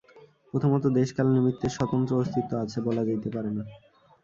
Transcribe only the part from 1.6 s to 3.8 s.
স্বতন্ত্র অস্তিত্ব আছে, বলা যাইতে পারে না।